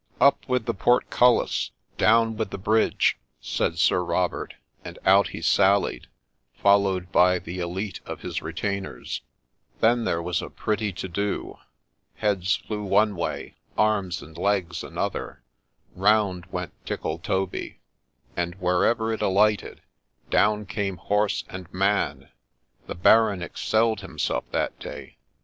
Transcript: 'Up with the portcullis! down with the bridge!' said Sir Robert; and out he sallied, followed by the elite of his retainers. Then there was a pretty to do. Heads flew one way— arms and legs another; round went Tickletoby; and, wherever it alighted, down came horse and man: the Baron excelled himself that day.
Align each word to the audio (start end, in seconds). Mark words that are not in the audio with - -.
'Up 0.29 0.49
with 0.49 0.65
the 0.65 0.73
portcullis! 0.73 1.69
down 1.99 2.35
with 2.35 2.49
the 2.49 2.57
bridge!' 2.57 3.19
said 3.55 3.77
Sir 3.77 4.03
Robert; 4.03 4.55
and 4.83 4.97
out 5.05 5.27
he 5.27 5.43
sallied, 5.43 6.07
followed 6.55 7.11
by 7.11 7.37
the 7.37 7.59
elite 7.59 7.99
of 8.03 8.21
his 8.21 8.41
retainers. 8.41 9.21
Then 9.79 10.03
there 10.03 10.19
was 10.19 10.41
a 10.41 10.49
pretty 10.49 10.91
to 10.93 11.07
do. 11.07 11.59
Heads 12.15 12.55
flew 12.55 12.83
one 12.83 13.15
way— 13.15 13.57
arms 13.77 14.23
and 14.23 14.35
legs 14.39 14.83
another; 14.83 15.43
round 15.93 16.47
went 16.47 16.73
Tickletoby; 16.83 17.77
and, 18.35 18.55
wherever 18.55 19.13
it 19.13 19.21
alighted, 19.21 19.81
down 20.31 20.65
came 20.65 20.97
horse 20.97 21.43
and 21.47 21.71
man: 21.71 22.29
the 22.87 22.95
Baron 22.95 23.43
excelled 23.43 24.01
himself 24.01 24.45
that 24.51 24.79
day. 24.79 25.17